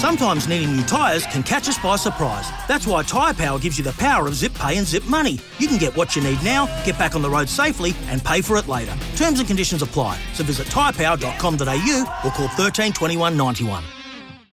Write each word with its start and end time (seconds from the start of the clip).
Sometimes 0.00 0.48
needing 0.48 0.74
new 0.74 0.82
tyres 0.84 1.26
can 1.26 1.42
catch 1.42 1.68
us 1.68 1.76
by 1.76 1.94
surprise. 1.96 2.48
That's 2.66 2.86
why 2.86 3.02
Tyre 3.02 3.34
Power 3.34 3.58
gives 3.58 3.76
you 3.76 3.84
the 3.84 3.92
power 3.92 4.26
of 4.26 4.34
zip 4.34 4.54
pay 4.54 4.78
and 4.78 4.86
zip 4.86 5.04
money. 5.04 5.38
You 5.58 5.68
can 5.68 5.76
get 5.76 5.94
what 5.94 6.16
you 6.16 6.22
need 6.22 6.42
now, 6.42 6.64
get 6.86 6.98
back 6.98 7.14
on 7.14 7.20
the 7.20 7.28
road 7.28 7.50
safely, 7.50 7.92
and 8.06 8.24
pay 8.24 8.40
for 8.40 8.56
it 8.56 8.66
later. 8.66 8.96
Terms 9.16 9.40
and 9.40 9.46
conditions 9.46 9.82
apply. 9.82 10.18
So 10.32 10.42
visit 10.42 10.68
tyrepower.com.au 10.68 12.20
or 12.24 12.30
call 12.30 12.48
13 12.48 12.94
21 12.94 13.36
91. 13.36 13.84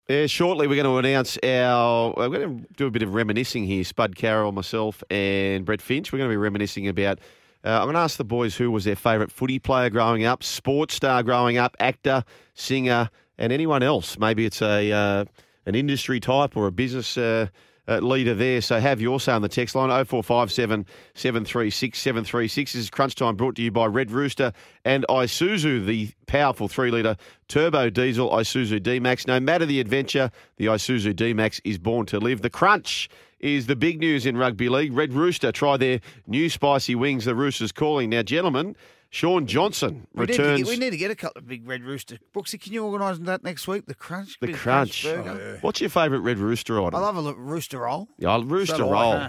Yeah, 0.10 0.28
shortly 0.28 0.68
we're 0.68 0.83
going 0.83 1.02
to 1.02 1.07
announce 1.07 1.38
our. 1.41 2.14
We're 2.18 2.27
going 2.27 2.66
to 2.66 2.73
do 2.73 2.88
a 2.88 2.91
bit 2.91 3.04
of 3.04 3.14
reminiscing 3.14 3.64
here. 3.64 3.86
Spud 3.86 4.18
Carroll, 4.18 4.52
myself, 4.52 5.02
and 5.09 5.64
Brett 5.64 5.82
Finch. 5.82 6.11
We're 6.11 6.18
going 6.18 6.29
to 6.29 6.34
be 6.34 6.36
reminiscing 6.36 6.89
about. 6.89 7.20
Uh, 7.64 7.70
I'm 7.70 7.84
going 7.84 7.93
to 7.93 8.02
ask 8.02 8.18
the 8.18 8.25
boys 8.25 8.57
who 8.57 8.70
was 8.70 8.84
their 8.84 8.98
favourite 8.98 9.32
footy 9.32 9.59
player 9.59 9.89
growing 9.89 10.25
up, 10.25 10.43
sports 10.43 10.95
star 10.95 11.23
growing 11.23 11.57
up, 11.57 11.77
actor, 11.79 12.25
singer, 12.54 13.09
and 13.38 13.54
anyone 13.54 13.83
else. 13.83 14.17
Maybe 14.17 14.45
it's 14.45 14.61
a 14.61 14.91
uh, 14.91 15.25
an 15.65 15.75
industry 15.75 16.19
type 16.19 16.55
or 16.55 16.67
a 16.67 16.71
business 16.71 17.18
uh, 17.18 17.47
uh, 17.87 18.00
leader 18.00 18.33
there. 18.33 18.61
So 18.61 18.79
have 18.79 19.00
your 19.00 19.19
say 19.19 19.32
on 19.32 19.41
the 19.41 19.50
text 19.50 19.75
line 19.75 19.89
0457 19.89 20.86
736 21.14 22.00
736. 22.00 22.73
This 22.73 22.81
is 22.81 22.89
Crunch 22.89 23.15
Time 23.15 23.36
brought 23.36 23.55
to 23.55 23.61
you 23.61 23.71
by 23.71 23.86
Red 23.86 24.11
Rooster 24.11 24.54
and 24.83 25.05
Isuzu, 25.09 25.86
the 25.86 26.09
powerful 26.25 26.68
3 26.68 26.92
litre 26.92 27.18
turbo 27.47 27.89
diesel 27.89 28.29
Isuzu 28.29 28.81
D 28.81 29.00
Max. 29.00 29.28
No 29.28 29.39
matter 29.39 29.65
the 29.65 29.79
adventure, 29.79 30.31
the 30.57 30.65
Isuzu 30.65 31.15
D 31.15 31.33
Max 31.33 31.61
is 31.64 31.78
born 31.78 32.06
to 32.08 32.19
live. 32.19 32.42
The 32.42 32.50
Crunch 32.50 33.09
is 33.39 33.67
the 33.67 33.75
big 33.75 34.00
news 34.00 34.25
in 34.25 34.36
rugby 34.36 34.67
league. 34.67 34.94
Red 34.94 35.14
Rooster 35.14 35.52
try 35.52 35.78
their 35.78 36.00
new 36.25 36.50
spicy 36.50 36.95
wings. 36.95 37.25
The 37.25 37.36
Roosters 37.36 37.72
calling. 37.72 38.09
Now, 38.09 38.23
gentlemen, 38.23 38.75
Shaun 39.09 39.47
Johnson 39.47 40.08
We 40.14 40.25
need, 40.25 40.30
returns. 40.31 40.59
to 40.59 40.66
get, 40.66 40.70
we 40.70 40.78
need 40.78 40.89
to 40.92 40.97
get 40.97 41.11
a 41.11 41.16
couple 41.16 41.39
of 41.39 41.48
big 41.48 41.67
red 41.67 41.84
rooster. 41.84 42.17
Brooksy, 42.36 42.59
can 42.61 42.73
you 42.73 42.84
organise 42.86 43.17
that 43.20 43.44
next 43.44 43.67
week? 43.67 43.86
The 43.86 43.95
crunch. 43.95 44.39
the 44.39 44.52
of 44.52 44.58
Crunch. 44.58 45.03
burger. 45.03 45.58
What's 45.61 45.80
your 45.81 45.89
favourite 45.89 46.22
Red 46.22 46.39
Rooster 46.39 46.81
item? 46.81 46.95
I 46.95 47.00
love 47.00 47.17
a 47.25 47.34
rooster 47.34 47.80
roll. 47.80 48.09
Yeah, 48.17 48.39
Rooster 48.44 48.75
So 48.78 48.92
roll. 48.92 49.28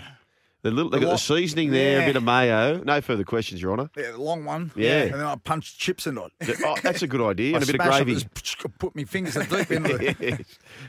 The 0.62 0.72
little, 0.72 0.90
they 0.90 0.98
got 0.98 1.10
the 1.10 1.16
seasoning 1.18 1.70
there, 1.70 2.02
a 2.02 2.06
bit 2.06 2.16
of 2.16 2.24
mayo. 2.24 2.82
No 2.82 3.00
further 3.00 3.22
questions, 3.22 3.62
Your 3.62 3.70
Honour. 3.72 3.90
Yeah, 3.96 4.10
the 4.10 4.18
long 4.20 4.44
one. 4.44 4.72
Yeah. 4.74 5.02
And 5.02 5.14
then 5.14 5.20
I 5.24 5.36
punch 5.36 5.78
chips 5.78 6.08
into 6.08 6.24
it. 6.24 6.32
Oh, 6.64 6.74
that's 6.82 7.00
a 7.02 7.06
good 7.06 7.20
idea. 7.30 7.54
And 7.54 7.62
a 7.62 7.66
bit 7.66 7.76
of 7.76 7.86
it, 7.86 7.88
gravy. 7.88 8.14
just 8.14 8.58
put 8.80 8.96
my 8.96 9.04
fingers 9.04 9.34
deep 9.36 9.70
into 9.70 9.94
it. 9.94 10.16
yes, 10.20 10.40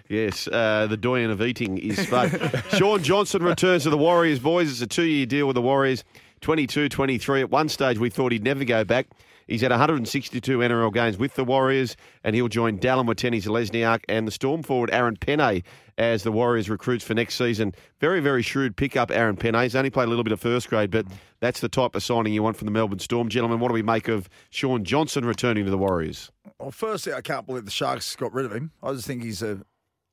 yes 0.09 0.47
uh, 0.47 0.87
the 0.89 0.97
doyen 0.97 1.29
of 1.29 1.39
eating 1.43 1.77
is 1.77 1.99
Spud. 1.99 2.63
Shaun 2.79 3.03
Johnson 3.03 3.43
returns 3.43 3.83
to 3.83 3.91
the 3.91 3.97
Warriors, 3.97 4.39
boys. 4.39 4.71
It's 4.71 4.81
a 4.81 4.87
two 4.87 5.03
year 5.05 5.27
deal 5.27 5.45
with 5.45 5.53
the 5.53 5.61
Warriors, 5.61 6.03
22 6.41 6.89
23. 6.89 7.41
At 7.41 7.49
one 7.49 7.69
stage, 7.69 7.97
we 7.97 8.09
thought 8.09 8.31
he'd 8.31 8.43
never 8.43 8.63
go 8.63 8.83
back. 8.83 9.07
He's 9.47 9.61
had 9.61 9.71
162 9.71 10.59
NRL 10.59 10.93
games 10.93 11.17
with 11.17 11.33
the 11.33 11.43
Warriors, 11.43 11.97
and 12.23 12.35
he'll 12.35 12.49
join 12.49 12.77
Dallin 12.77 13.07
Watene-Zelezniak 13.07 14.03
and 14.07 14.27
the 14.27 14.31
Storm 14.31 14.61
forward 14.61 14.91
Aaron 14.93 15.17
Pene 15.17 15.63
as 15.97 16.21
the 16.21 16.31
Warriors 16.31 16.69
recruits 16.69 17.03
for 17.03 17.15
next 17.15 17.33
season. 17.33 17.73
Very, 17.99 18.19
very 18.19 18.43
shrewd 18.43 18.77
pickup, 18.77 19.09
Aaron 19.09 19.35
Pene. 19.35 19.55
He's 19.55 19.75
only 19.75 19.89
played 19.89 20.05
a 20.05 20.09
little 20.09 20.23
bit 20.23 20.33
of 20.33 20.39
first 20.39 20.69
grade, 20.69 20.91
but 20.91 21.07
that's 21.39 21.61
the 21.61 21.67
type 21.69 21.95
of 21.95 22.03
signing 22.03 22.31
you 22.31 22.43
want 22.43 22.57
from 22.57 22.65
the 22.67 22.71
Melbourne 22.71 22.99
Storm. 22.99 23.27
Gentlemen, 23.27 23.59
what 23.59 23.69
do 23.69 23.73
we 23.73 23.81
make 23.81 24.07
of 24.07 24.29
Shaun 24.51 24.83
Johnson 24.83 25.25
returning 25.25 25.65
to 25.65 25.71
the 25.71 25.79
Warriors? 25.79 26.31
Well, 26.59 26.69
firstly, 26.69 27.13
I 27.13 27.21
can't 27.21 27.47
believe 27.47 27.65
the 27.65 27.71
Sharks 27.71 28.15
got 28.15 28.31
rid 28.31 28.45
of 28.45 28.53
him. 28.53 28.71
I 28.83 28.93
just 28.93 29.07
think 29.07 29.23
he's 29.23 29.41
a, 29.41 29.61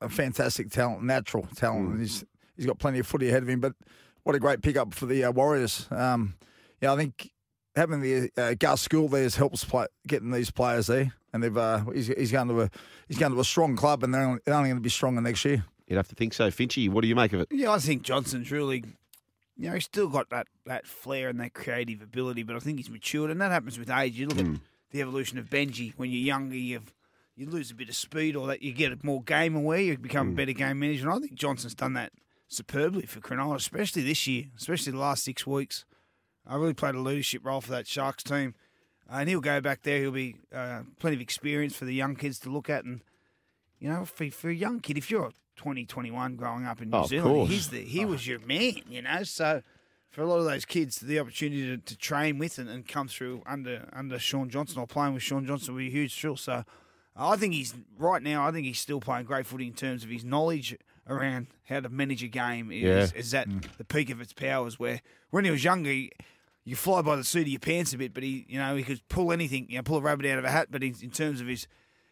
a 0.01 0.09
fantastic 0.09 0.71
talent, 0.71 1.03
natural 1.03 1.47
talent. 1.55 1.89
and 1.91 1.99
He's 2.01 2.25
he's 2.55 2.65
got 2.65 2.79
plenty 2.79 2.97
of 2.97 3.05
footy 3.05 3.29
ahead 3.29 3.43
of 3.43 3.49
him. 3.49 3.59
But 3.59 3.73
what 4.27 4.35
a 4.35 4.39
great 4.39 4.61
pickup 4.61 4.93
for 4.93 5.05
the 5.05 5.23
uh, 5.23 5.31
Warriors. 5.31 5.87
Um, 5.89 6.35
yeah, 6.81 6.91
I 6.91 6.97
think 6.97 7.31
having 7.77 8.01
the 8.01 8.29
uh, 8.35 8.55
Gus 8.59 8.81
School 8.81 9.07
there 9.07 9.23
has 9.23 9.35
helps 9.37 9.63
play, 9.63 9.85
getting 10.05 10.31
these 10.31 10.51
players 10.51 10.87
there, 10.87 11.13
and 11.31 11.41
they've 11.41 11.57
uh, 11.57 11.85
he's, 11.93 12.07
he's 12.07 12.31
going 12.33 12.49
to 12.49 12.63
a 12.63 12.69
he's 13.07 13.17
going 13.17 13.31
to 13.33 13.39
a 13.39 13.43
strong 13.45 13.77
club, 13.77 14.03
and 14.03 14.13
they're 14.13 14.23
only, 14.23 14.39
they're 14.43 14.53
only 14.53 14.67
going 14.67 14.77
to 14.79 14.83
be 14.83 14.89
stronger 14.89 15.21
next 15.21 15.45
year. 15.45 15.63
You'd 15.87 15.95
have 15.95 16.09
to 16.09 16.15
think 16.15 16.33
so. 16.33 16.49
Finchy, 16.51 16.89
what 16.89 17.03
do 17.03 17.07
you 17.07 17.15
make 17.15 17.31
of 17.31 17.39
it? 17.39 17.47
Yeah, 17.51 17.71
I 17.71 17.79
think 17.79 18.01
Johnson's 18.01 18.51
really, 18.51 18.83
you 19.55 19.69
know, 19.69 19.75
he's 19.75 19.85
still 19.85 20.09
got 20.09 20.29
that, 20.31 20.47
that 20.65 20.85
flair 20.85 21.29
and 21.29 21.39
that 21.39 21.53
creative 21.53 22.01
ability, 22.01 22.43
but 22.43 22.57
I 22.57 22.59
think 22.59 22.79
he's 22.79 22.89
matured, 22.89 23.31
and 23.31 23.39
that 23.39 23.53
happens 23.53 23.79
with 23.79 23.89
age. 23.89 24.19
You 24.19 24.27
look 24.27 24.37
Hmm. 24.39 24.55
at 24.55 24.59
the 24.91 25.01
evolution 25.01 25.37
of 25.37 25.45
Benji. 25.49 25.93
When 25.95 26.11
you're 26.11 26.19
younger, 26.19 26.57
you 26.57 26.81
you 27.37 27.45
lose 27.49 27.71
a 27.71 27.75
bit 27.75 27.87
of 27.87 27.95
speed, 27.95 28.35
or 28.35 28.47
that 28.47 28.61
you 28.61 28.73
get 28.73 29.01
more 29.05 29.23
game 29.23 29.55
aware. 29.55 29.79
You 29.79 29.95
Hmm. 29.95 30.01
become 30.01 30.27
a 30.29 30.31
better 30.33 30.51
game 30.51 30.79
manager. 30.79 31.07
And 31.09 31.15
I 31.17 31.19
think 31.25 31.35
Johnson's 31.35 31.75
done 31.75 31.93
that 31.93 32.11
superbly 32.47 33.05
for 33.05 33.19
Cronulla, 33.19 33.55
especially 33.55 34.03
this 34.03 34.25
year, 34.27 34.45
especially 34.57 34.91
the 34.93 34.99
last 34.99 35.23
six 35.23 35.45
weeks. 35.45 35.85
I 36.45 36.55
really 36.55 36.73
played 36.73 36.95
a 36.95 36.99
leadership 36.99 37.45
role 37.45 37.61
for 37.61 37.71
that 37.71 37.87
Sharks 37.87 38.23
team, 38.23 38.55
uh, 39.11 39.17
and 39.17 39.29
he'll 39.29 39.41
go 39.41 39.59
back 39.59 39.83
there. 39.83 39.99
He'll 39.99 40.11
be 40.11 40.37
uh, 40.53 40.83
plenty 40.99 41.15
of 41.15 41.21
experience 41.21 41.75
for 41.75 41.85
the 41.85 41.93
young 41.93 42.15
kids 42.15 42.39
to 42.39 42.49
look 42.49 42.69
at, 42.69 42.85
and 42.85 43.01
you 43.79 43.89
know, 43.89 44.05
for, 44.05 44.29
for 44.31 44.49
a 44.49 44.55
young 44.55 44.79
kid, 44.79 44.97
if 44.97 45.11
you're 45.11 45.31
20, 45.57 45.85
21 45.85 46.35
growing 46.35 46.65
up 46.65 46.81
in 46.81 46.89
New 46.89 46.97
Oh, 46.97 47.05
Zealand, 47.05 47.49
he's 47.49 47.69
the, 47.69 47.81
he 47.81 48.05
was 48.05 48.25
your 48.27 48.39
man, 48.39 48.75
you 48.89 49.01
know. 49.01 49.23
So 49.23 49.61
for 50.09 50.21
a 50.21 50.25
lot 50.25 50.37
of 50.37 50.45
those 50.45 50.65
kids, 50.65 50.99
the 50.99 51.19
opportunity 51.19 51.65
to, 51.65 51.77
to 51.77 51.97
train 51.97 52.37
with 52.39 52.57
and, 52.59 52.69
and 52.69 52.87
come 52.87 53.07
through 53.07 53.43
under 53.45 53.89
under 53.91 54.17
Shaun 54.19 54.49
Johnson 54.49 54.79
or 54.79 54.87
playing 54.87 55.13
with 55.15 55.23
Shaun 55.23 55.45
Johnson 55.45 55.73
will 55.73 55.79
be 55.79 55.87
a 55.87 55.91
huge 55.91 56.17
thrill. 56.19 56.37
So 56.37 56.63
I 57.17 57.35
think 57.35 57.53
he's 57.53 57.73
right 57.97 58.21
now. 58.21 58.47
I 58.47 58.51
think 58.51 58.65
he's 58.65 58.79
still 58.79 58.99
playing 58.99 59.25
great 59.25 59.45
footy 59.45 59.67
in 59.67 59.73
terms 59.73 60.03
of 60.03 60.09
his 60.09 60.23
knowledge 60.23 60.77
around 61.09 61.47
how 61.67 61.79
to 61.79 61.89
manage 61.89 62.23
a 62.23 62.27
game. 62.27 62.71
Is, 62.71 62.81
Yeah. 62.83 63.19
is 63.19 63.33
at 63.33 63.47
the 63.77 63.83
peak 63.85 64.09
of 64.09 64.21
its 64.21 64.33
powers. 64.33 64.77
Where 64.79 65.01
when 65.31 65.45
he 65.45 65.51
was 65.51 65.63
younger. 65.63 65.89
He, 65.89 66.11
you 66.63 66.75
fly 66.75 67.01
by 67.01 67.15
the 67.15 67.23
seat 67.23 67.43
of 67.43 67.47
your 67.47 67.59
pants 67.61 67.93
a 67.93 67.97
bit, 67.97 68.13
but 68.13 68.23
he, 68.23 68.45
you 68.49 68.59
know, 68.59 68.75
he 68.75 68.83
could 68.83 68.99
pull 69.07 69.31
anything, 69.31 69.67
you 69.69 69.77
know, 69.77 69.83
pull 69.83 69.99
a 69.99 70.01
rabbit 70.01 70.25
out 70.25 70.37
of 70.37 70.43
a 70.43 70.51
hat. 70.51 70.67
But 70.69 70.83
in, 70.83 70.93
in 71.01 71.11
terms 71.11 71.39
of 71.39 71.47
his, 71.47 71.65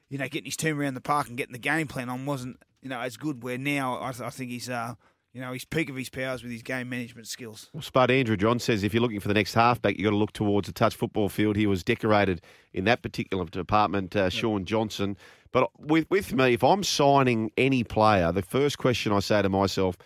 you 0.07 0.17
know, 0.17 0.29
getting 0.29 0.45
his 0.45 0.55
team 0.55 0.79
around 0.79 0.93
the 0.93 1.01
park 1.01 1.27
and 1.27 1.35
getting 1.35 1.51
the 1.51 1.59
game 1.59 1.87
plan 1.87 2.07
on 2.07 2.25
wasn't, 2.25 2.57
you 2.81 2.87
know, 2.87 3.01
as 3.01 3.17
good. 3.17 3.43
Where 3.43 3.57
now 3.57 3.97
I, 3.97 4.11
I 4.11 4.29
think 4.29 4.51
he's, 4.51 4.69
uh, 4.69 4.95
you 5.35 5.41
know, 5.41 5.51
his 5.51 5.65
peak 5.65 5.89
of 5.89 5.97
his 5.97 6.07
powers 6.09 6.43
with 6.43 6.51
his 6.53 6.63
game 6.63 6.87
management 6.87 7.27
skills. 7.27 7.69
Well, 7.73 7.83
Spud 7.83 8.09
Andrew 8.09 8.37
Johns 8.37 8.63
says 8.63 8.83
if 8.85 8.93
you're 8.93 9.01
looking 9.01 9.19
for 9.19 9.27
the 9.27 9.33
next 9.33 9.53
halfback, 9.53 9.97
you've 9.97 10.05
got 10.05 10.11
to 10.11 10.15
look 10.15 10.31
towards 10.31 10.67
the 10.67 10.71
touch 10.71 10.95
football 10.95 11.27
field. 11.27 11.57
He 11.57 11.67
was 11.67 11.83
decorated 11.83 12.41
in 12.71 12.85
that 12.85 13.01
particular 13.01 13.43
department, 13.43 14.15
uh, 14.15 14.29
Shaun 14.29 14.63
Johnson. 14.63 15.17
But 15.51 15.69
with, 15.77 16.09
with 16.09 16.33
me, 16.33 16.53
if 16.53 16.63
I'm 16.63 16.83
signing 16.83 17.51
any 17.57 17.83
player, 17.83 18.31
the 18.31 18.43
first 18.43 18.77
question 18.77 19.11
I 19.11 19.19
say 19.19 19.41
to 19.41 19.49
myself, 19.49 19.97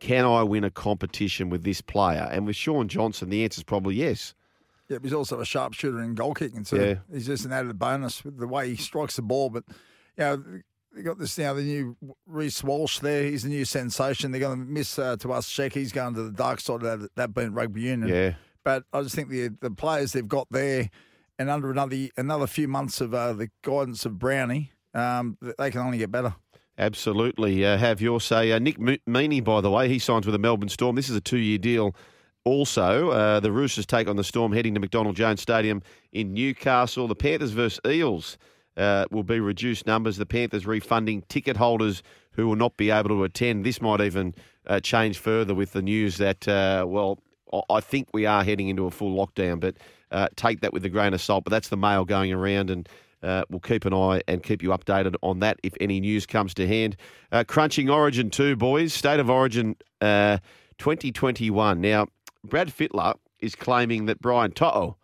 can 0.00 0.26
I 0.26 0.42
win 0.42 0.64
a 0.64 0.70
competition 0.70 1.48
with 1.48 1.64
this 1.64 1.80
player? 1.80 2.28
And 2.30 2.46
with 2.46 2.56
Shaun 2.56 2.86
Johnson, 2.86 3.30
the 3.30 3.42
answer 3.42 3.60
is 3.60 3.64
probably 3.64 3.94
yes. 3.94 4.34
Yeah, 4.90 4.98
but 4.98 5.04
he's 5.04 5.14
also 5.14 5.40
a 5.40 5.46
sharpshooter 5.46 6.02
in 6.02 6.14
goal 6.14 6.34
kicking 6.34 6.64
so 6.64 6.76
Yeah. 6.76 6.94
He's 7.10 7.24
just 7.24 7.46
an 7.46 7.52
added 7.52 7.78
bonus 7.78 8.22
with 8.22 8.36
the 8.36 8.46
way 8.46 8.68
he 8.68 8.76
strikes 8.76 9.16
the 9.16 9.22
ball. 9.22 9.48
But 9.48 9.64
you 10.18 10.24
know, 10.24 10.44
they 10.94 11.02
got 11.02 11.18
this 11.18 11.36
now. 11.38 11.54
The 11.54 11.62
new 11.62 11.96
Reece 12.26 12.62
Walsh 12.62 13.00
there. 13.00 13.24
He's 13.24 13.42
the 13.42 13.48
new 13.48 13.64
sensation. 13.64 14.30
They're 14.30 14.40
going 14.40 14.58
to 14.58 14.64
miss 14.64 14.98
uh, 14.98 15.16
Tuivasa-Sheck. 15.16 15.72
He's 15.72 15.92
going 15.92 16.14
to 16.14 16.22
the 16.22 16.32
dark 16.32 16.60
side 16.60 16.82
of 16.82 17.00
that, 17.00 17.14
that 17.16 17.34
being 17.34 17.52
rugby 17.52 17.82
union. 17.82 18.08
Yeah. 18.08 18.34
But 18.64 18.84
I 18.92 19.02
just 19.02 19.14
think 19.14 19.28
the 19.28 19.50
the 19.60 19.70
players 19.70 20.12
they've 20.12 20.26
got 20.26 20.46
there, 20.50 20.88
and 21.38 21.50
under 21.50 21.70
another 21.70 22.08
another 22.16 22.46
few 22.46 22.66
months 22.66 23.00
of 23.00 23.12
uh, 23.12 23.34
the 23.34 23.50
guidance 23.62 24.06
of 24.06 24.18
Brownie, 24.18 24.72
um, 24.94 25.36
they 25.58 25.70
can 25.70 25.80
only 25.82 25.98
get 25.98 26.10
better. 26.10 26.34
Absolutely. 26.78 27.64
Uh, 27.64 27.76
have 27.76 28.00
your 28.00 28.20
say. 28.20 28.52
Uh, 28.52 28.58
Nick 28.58 28.78
Meaney, 28.78 29.44
by 29.44 29.60
the 29.60 29.70
way, 29.70 29.88
he 29.88 29.98
signs 29.98 30.26
with 30.26 30.32
the 30.32 30.38
Melbourne 30.38 30.68
Storm. 30.68 30.96
This 30.96 31.10
is 31.10 31.16
a 31.16 31.20
two 31.20 31.38
year 31.38 31.58
deal. 31.58 31.94
Also, 32.44 33.10
uh, 33.10 33.40
the 33.40 33.52
Roosters 33.52 33.86
take 33.86 34.08
on 34.08 34.16
the 34.16 34.24
Storm 34.24 34.52
heading 34.52 34.74
to 34.74 34.80
McDonald 34.80 35.16
Jones 35.16 35.40
Stadium 35.40 35.82
in 36.12 36.34
Newcastle. 36.34 37.06
The 37.08 37.14
Panthers 37.14 37.52
versus 37.52 37.80
Eels 37.86 38.38
uh, 38.76 39.06
will 39.10 39.22
be 39.22 39.40
reduced 39.40 39.86
numbers. 39.86 40.16
The 40.16 40.26
Panthers 40.26 40.66
refunding 40.66 41.22
ticket 41.28 41.56
holders 41.56 42.02
who 42.32 42.48
will 42.48 42.56
not 42.56 42.76
be 42.76 42.90
able 42.90 43.10
to 43.10 43.24
attend. 43.24 43.64
This 43.64 43.80
might 43.80 44.00
even 44.00 44.34
uh, 44.66 44.80
change 44.80 45.18
further 45.18 45.54
with 45.54 45.72
the 45.72 45.82
news 45.82 46.16
that, 46.18 46.48
uh, 46.48 46.84
well, 46.88 47.18
I- 47.70 47.80
think 47.80 48.08
we 48.12 48.26
are 48.26 48.42
heading 48.42 48.68
into 48.68 48.86
a 48.86 48.90
full 48.90 49.14
lockdown, 49.14 49.60
but 49.60 49.76
uh, 50.10 50.28
take 50.34 50.60
that 50.62 50.72
with 50.72 50.84
a 50.84 50.88
grain 50.88 51.14
of 51.14 51.20
salt. 51.20 51.44
But 51.44 51.50
that's 51.52 51.68
the 51.68 51.76
mail 51.76 52.04
going 52.04 52.32
around, 52.32 52.70
and 52.70 52.88
uh, 53.22 53.44
we'll 53.48 53.60
keep 53.60 53.84
an 53.84 53.94
eye 53.94 54.22
and 54.26 54.42
keep 54.42 54.62
you 54.62 54.70
updated 54.70 55.14
on 55.22 55.38
that 55.40 55.60
if 55.62 55.74
any 55.80 56.00
news 56.00 56.26
comes 56.26 56.52
to 56.54 56.66
hand. 56.66 56.96
Uh, 57.30 57.44
crunching 57.46 57.88
Origin 57.88 58.30
2, 58.30 58.56
boys. 58.56 58.92
State 58.92 59.20
of 59.20 59.30
Origin 59.30 59.76
uh, 60.00 60.38
2021. 60.78 61.80
Now, 61.80 62.06
Brad 62.42 62.68
Fittler 62.68 63.14
is 63.40 63.54
claiming 63.54 64.06
that 64.06 64.20
Brian 64.20 64.50
To'o 64.52 64.96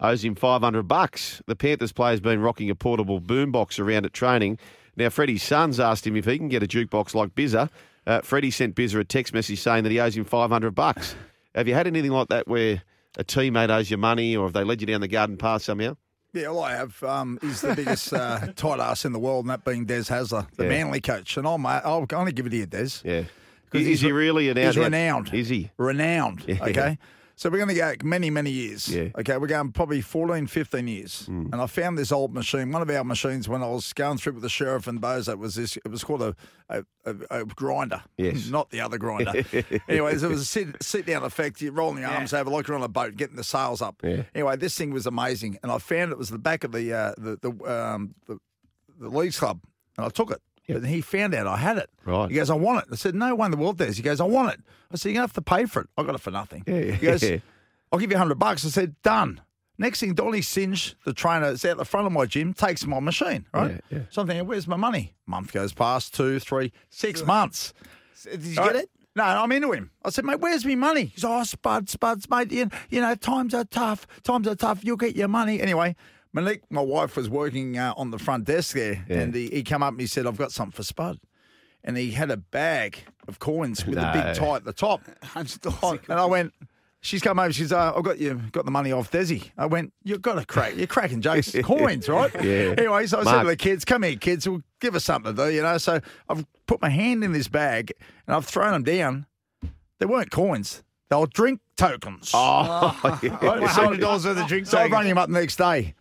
owes 0.00 0.24
him 0.24 0.34
500 0.34 0.82
bucks. 0.84 1.42
The 1.46 1.56
Panthers 1.56 1.92
player's 1.92 2.20
been 2.20 2.40
rocking 2.40 2.70
a 2.70 2.74
portable 2.74 3.20
boombox 3.20 3.78
around 3.78 4.06
at 4.06 4.12
training. 4.12 4.58
Now, 4.96 5.08
Freddie's 5.08 5.42
sons 5.42 5.78
asked 5.78 6.06
him 6.06 6.16
if 6.16 6.24
he 6.24 6.38
can 6.38 6.48
get 6.48 6.62
a 6.62 6.66
jukebox 6.66 7.14
like 7.14 7.34
Bizza. 7.34 7.70
Uh, 8.06 8.20
Freddie 8.22 8.50
sent 8.50 8.74
Bizza 8.74 9.00
a 9.00 9.04
text 9.04 9.32
message 9.34 9.60
saying 9.60 9.84
that 9.84 9.90
he 9.90 10.00
owes 10.00 10.16
him 10.16 10.24
500 10.24 10.74
bucks. 10.74 11.14
Have 11.54 11.68
you 11.68 11.74
had 11.74 11.86
anything 11.86 12.10
like 12.10 12.28
that 12.28 12.48
where 12.48 12.82
a 13.18 13.24
teammate 13.24 13.70
owes 13.70 13.90
you 13.90 13.96
money 13.96 14.36
or 14.36 14.44
have 14.46 14.52
they 14.52 14.64
led 14.64 14.80
you 14.80 14.86
down 14.86 15.00
the 15.00 15.08
garden 15.08 15.36
path 15.36 15.62
somehow? 15.62 15.96
Yeah, 16.32 16.46
all 16.46 16.62
I 16.62 16.76
have 16.76 17.02
um, 17.02 17.38
is 17.42 17.60
the 17.60 17.74
biggest 17.74 18.12
uh, 18.12 18.46
tight 18.56 18.78
ass 18.78 19.04
in 19.04 19.12
the 19.12 19.18
world, 19.18 19.44
and 19.46 19.50
that 19.50 19.64
being 19.64 19.84
Des 19.84 20.02
Hasler, 20.02 20.46
the 20.56 20.62
Yeah. 20.64 20.68
Manly 20.68 21.00
coach. 21.00 21.36
And 21.36 21.44
I'll, 21.46 21.60
I'll 21.66 22.06
only 22.14 22.30
give 22.32 22.46
it 22.46 22.50
to 22.50 22.56
you, 22.56 22.66
Des. 22.66 22.88
Yeah. 23.04 23.24
Is, 23.72 23.86
he's 23.86 24.00
he 24.00 24.12
really 24.12 24.48
an 24.48 24.56
He's 24.56 24.76
out- 24.78 24.84
renowned. 24.84 25.34
Is 25.34 25.48
he? 25.48 25.70
Renowned. 25.76 26.44
Yeah. 26.46 26.62
Okay. 26.64 26.98
So 27.40 27.48
we're 27.48 27.56
going 27.56 27.70
to 27.70 27.74
go 27.74 27.94
many, 28.06 28.28
many 28.28 28.50
years. 28.50 28.86
Yeah. 28.86 29.08
Okay, 29.18 29.38
we're 29.38 29.46
going 29.46 29.72
probably 29.72 30.02
14, 30.02 30.46
15 30.46 30.86
years. 30.86 31.26
And 31.26 31.54
I 31.54 31.66
found 31.68 31.96
this 31.96 32.12
old 32.12 32.34
machine, 32.34 32.70
one 32.70 32.82
of 32.82 32.90
our 32.90 33.02
machines, 33.02 33.48
when 33.48 33.62
I 33.62 33.66
was 33.66 33.94
going 33.94 34.18
through 34.18 34.34
with 34.34 34.42
the 34.42 34.50
sheriff 34.50 34.86
and 34.86 35.00
Bozo, 35.00 35.30
it 35.30 35.38
was 35.38 35.54
this. 35.54 35.78
It 35.78 35.88
was 35.88 36.04
called 36.04 36.20
a 36.20 36.36
a, 36.68 36.84
a, 37.06 37.14
a 37.30 37.44
grinder. 37.46 38.02
Yes. 38.18 38.46
Not 38.50 38.68
the 38.68 38.82
other 38.82 38.98
grinder. 38.98 39.42
Anyways, 39.88 40.22
it 40.22 40.28
was 40.28 40.42
a 40.42 40.44
sit, 40.44 40.82
sit 40.82 41.06
down 41.06 41.24
effect. 41.24 41.62
You're 41.62 41.72
rolling 41.72 42.02
your 42.02 42.10
arms 42.10 42.34
over 42.34 42.50
like 42.50 42.68
you're 42.68 42.76
on 42.76 42.82
a 42.82 42.88
boat, 42.88 43.16
getting 43.16 43.36
the 43.36 43.44
sails 43.44 43.80
up. 43.80 44.02
Yeah. 44.04 44.24
Anyway, 44.34 44.56
this 44.56 44.76
thing 44.76 44.92
was 44.92 45.06
amazing, 45.06 45.58
and 45.62 45.72
I 45.72 45.78
found 45.78 46.12
it 46.12 46.18
was 46.18 46.28
the 46.28 46.38
back 46.38 46.62
of 46.62 46.72
the 46.72 46.92
uh, 46.92 47.14
the 47.16 47.38
the, 47.40 47.74
um, 47.74 48.14
the 48.26 48.38
the 48.98 49.08
Leagues 49.08 49.38
Club, 49.38 49.62
and 49.96 50.04
I 50.04 50.10
took 50.10 50.30
it. 50.30 50.42
But 50.74 50.84
he 50.88 51.00
found 51.00 51.34
out 51.34 51.46
I 51.46 51.56
had 51.56 51.78
it. 51.78 51.90
Right. 52.04 52.30
He 52.30 52.36
goes, 52.36 52.50
I 52.50 52.54
want 52.54 52.84
it. 52.86 52.92
I 52.92 52.96
said, 52.96 53.14
No 53.14 53.34
one 53.34 53.52
in 53.52 53.58
the 53.58 53.62
world 53.62 53.78
does. 53.78 53.96
He 53.96 54.02
goes, 54.02 54.20
I 54.20 54.24
want 54.24 54.54
it. 54.54 54.60
I 54.92 54.96
said, 54.96 55.10
You're 55.10 55.14
going 55.20 55.28
to 55.28 55.32
have 55.32 55.32
to 55.34 55.42
pay 55.42 55.64
for 55.66 55.82
it. 55.82 55.88
I 55.96 56.02
got 56.02 56.14
it 56.14 56.20
for 56.20 56.30
nothing. 56.30 56.64
Yeah. 56.66 56.80
He 56.92 57.06
goes, 57.06 57.22
I'll 57.92 57.98
give 57.98 58.10
you 58.10 58.16
100 58.16 58.34
bucks. 58.38 58.64
I 58.64 58.68
said, 58.68 58.94
Done. 59.02 59.40
Next 59.78 60.00
thing, 60.00 60.12
Donny 60.14 60.42
Singe, 60.42 60.94
the 61.06 61.14
trainer, 61.14 61.46
is 61.46 61.64
out 61.64 61.78
the 61.78 61.86
front 61.86 62.06
of 62.06 62.12
my 62.12 62.26
gym, 62.26 62.52
takes 62.52 62.84
my 62.86 63.00
machine, 63.00 63.46
right? 63.54 63.80
Yeah, 63.90 63.98
yeah. 63.98 64.04
So 64.10 64.20
I'm 64.20 64.28
thinking, 64.28 64.46
Where's 64.46 64.68
my 64.68 64.76
money? 64.76 65.14
Month 65.26 65.52
goes 65.52 65.72
past, 65.72 66.12
two, 66.14 66.38
three, 66.38 66.70
six 66.90 67.24
months. 67.24 67.72
Did 68.24 68.42
you 68.44 68.56
Right? 68.56 68.72
get 68.74 68.82
it? 68.84 68.90
No, 69.16 69.24
I'm 69.24 69.50
into 69.50 69.72
him. 69.72 69.90
I 70.04 70.10
said, 70.10 70.24
mate, 70.24 70.38
where's 70.38 70.64
me 70.64 70.76
money? 70.76 71.06
He's, 71.06 71.24
oh, 71.24 71.42
spuds, 71.42 71.90
spuds, 71.92 72.30
mate. 72.30 72.52
You, 72.52 72.68
you 72.90 73.00
know, 73.00 73.14
times 73.16 73.54
are 73.54 73.64
tough. 73.64 74.06
Times 74.22 74.46
are 74.46 74.54
tough. 74.54 74.84
You'll 74.84 74.96
get 74.98 75.16
your 75.16 75.26
money. 75.26 75.60
Anyway, 75.60 75.96
Malik, 76.32 76.62
my 76.70 76.80
wife, 76.80 77.16
was 77.16 77.28
working 77.28 77.76
uh, 77.78 77.92
on 77.96 78.10
the 78.10 78.18
front 78.18 78.44
desk 78.44 78.74
there, 78.74 79.04
Yeah. 79.08 79.18
and 79.20 79.34
he, 79.34 79.48
he 79.48 79.62
came 79.62 79.82
up 79.82 79.92
and 79.92 80.00
he 80.00 80.06
said, 80.06 80.26
I've 80.26 80.36
got 80.38 80.52
something 80.52 80.72
for 80.72 80.82
Spud. 80.82 81.18
And 81.82 81.96
he 81.96 82.10
had 82.10 82.30
a 82.30 82.36
bag 82.36 82.98
of 83.26 83.38
coins 83.38 83.86
with 83.86 83.96
a 83.98 84.10
big 84.12 84.34
tie 84.36 84.56
at 84.56 84.64
the 84.64 84.72
top. 84.72 85.00
Hundred 85.22 85.60
dollars. 85.62 86.00
and 86.08 86.20
I 86.20 86.26
went, 86.26 86.52
she's 87.00 87.22
come 87.22 87.38
over, 87.38 87.52
she's, 87.52 87.72
uh, 87.72 87.94
I've 87.96 88.04
got 88.04 88.18
you, 88.18 88.34
got 88.52 88.66
the 88.66 88.70
money 88.70 88.92
off 88.92 89.10
Desi. 89.10 89.50
I 89.56 89.64
went, 89.66 89.92
you've 90.04 90.20
got 90.20 90.34
to 90.34 90.44
crack, 90.44 90.76
you're 90.76 90.86
cracking 90.86 91.22
jokes, 91.22 91.54
coins, 91.64 92.06
right? 92.08 92.30
Yeah. 92.34 92.74
Anyway, 92.76 93.06
so 93.06 93.20
I 93.20 93.24
said 93.24 93.40
to 93.42 93.46
the 93.48 93.56
kids, 93.56 93.84
come 93.86 94.02
here, 94.02 94.16
kids, 94.16 94.46
we'll 94.48 94.62
give 94.80 94.94
us 94.94 95.04
something 95.04 95.34
to 95.34 95.44
do, 95.46 95.50
you 95.54 95.62
know? 95.62 95.78
So 95.78 96.00
I've 96.28 96.44
put 96.66 96.82
my 96.82 96.90
hand 96.90 97.24
in 97.24 97.32
this 97.32 97.48
bag 97.48 97.92
and 98.26 98.36
I've 98.36 98.44
thrown 98.44 98.72
them 98.72 98.82
down. 98.84 99.26
They 99.98 100.06
weren't 100.06 100.30
coins. 100.30 100.82
They 101.08 101.16
were 101.16 101.26
drink 101.26 101.60
tokens. 101.76 102.30
Oh, 102.34 103.18
yeah. 103.22 103.36
Right? 103.44 103.60
So- 103.70 103.82
hundred 103.84 104.00
dollars 104.00 104.26
worth 104.26 104.38
of 104.38 104.46
drink. 104.46 104.66
so 104.66 104.76
I 104.78 104.82
tokens. 104.82 104.92
rang 104.98 105.06
him 105.08 105.18
up 105.18 105.28
the 105.28 105.34
next 105.40 105.56
day. 105.56 105.94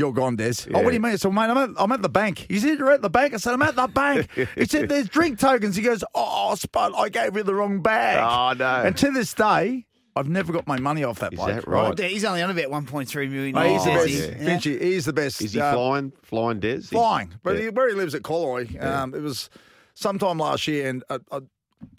You're 0.00 0.12
gone, 0.12 0.36
Des. 0.36 0.66
Oh, 0.74 0.80
what 0.80 0.88
do 0.88 0.94
you 0.94 1.00
mean? 1.00 1.18
So, 1.18 1.30
mate, 1.30 1.50
I'm 1.50 1.58
at, 1.58 1.70
I'm 1.78 1.92
at 1.92 2.00
the 2.02 2.08
bank. 2.08 2.46
He 2.48 2.58
said, 2.58 2.78
You're 2.78 2.90
at 2.90 3.02
the 3.02 3.10
bank. 3.10 3.34
I 3.34 3.36
said, 3.36 3.52
I'm 3.52 3.62
at 3.62 3.76
the 3.76 3.86
bank. 3.86 4.28
he 4.56 4.64
said, 4.64 4.88
There's 4.88 5.08
drink 5.08 5.38
tokens. 5.38 5.76
He 5.76 5.82
goes, 5.82 6.02
Oh, 6.14 6.54
Spud, 6.54 6.92
I 6.96 7.08
gave 7.10 7.36
you 7.36 7.42
the 7.42 7.54
wrong 7.54 7.82
bag. 7.82 8.18
Oh, 8.18 8.54
no. 8.58 8.82
And 8.86 8.96
to 8.96 9.10
this 9.10 9.34
day, 9.34 9.86
I've 10.16 10.28
never 10.28 10.52
got 10.52 10.66
my 10.66 10.78
money 10.80 11.04
off 11.04 11.20
that 11.20 11.32
Is 11.34 11.36
bloke. 11.38 11.54
that 11.54 11.68
right? 11.68 11.98
Yeah, 11.98 12.06
He's 12.06 12.24
only 12.24 12.42
on 12.42 12.50
about 12.50 12.70
one 12.70 12.86
point 12.86 13.08
three 13.08 13.28
million. 13.28 13.54
Mate, 13.54 13.72
he's 13.72 13.84
the 13.84 13.90
Oh, 13.90 13.94
best. 13.94 14.08
He's- 14.08 14.28
yeah. 14.40 14.48
Finchie, 14.58 14.80
he's 14.82 15.04
the 15.04 15.12
best. 15.12 15.40
Is 15.42 15.52
he 15.52 15.60
uh, 15.60 15.72
flying? 15.74 16.12
Flying, 16.22 16.60
Des? 16.60 16.80
Flying. 16.80 17.34
But 17.42 17.56
Yeah. 17.56 17.62
he, 17.64 17.68
where 17.68 17.88
he 17.88 17.94
lives 17.94 18.14
at 18.14 18.22
Collaroy, 18.22 18.82
um, 18.82 19.14
it 19.14 19.20
was 19.22 19.50
sometime 19.94 20.38
last 20.38 20.66
year, 20.66 20.88
and 20.88 21.04
I, 21.10 21.18
I, 21.30 21.38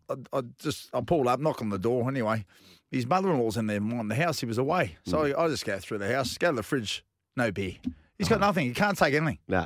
I, 0.09 0.15
I 0.33 0.41
just 0.59 0.89
I 0.93 1.01
pulled 1.01 1.27
up, 1.27 1.39
knock 1.39 1.61
on 1.61 1.69
the 1.69 1.79
door. 1.79 2.07
Anyway, 2.09 2.45
his 2.89 3.05
mother-in-law's 3.05 3.57
in 3.57 3.67
there 3.67 3.77
in 3.77 4.07
the 4.07 4.15
house. 4.15 4.39
He 4.39 4.45
was 4.45 4.57
away, 4.57 4.97
so 5.05 5.19
Mm. 5.19 5.37
I 5.37 5.47
just 5.47 5.65
go 5.65 5.77
through 5.79 5.99
the 5.99 6.13
house, 6.13 6.37
go 6.37 6.49
to 6.49 6.55
the 6.57 6.63
fridge, 6.63 7.05
no 7.35 7.51
beer. 7.51 7.75
He's 8.17 8.27
got 8.29 8.37
Oh. 8.37 8.47
nothing. 8.47 8.67
He 8.67 8.73
can't 8.73 8.97
take 8.97 9.13
anything, 9.13 9.39
Nah. 9.47 9.65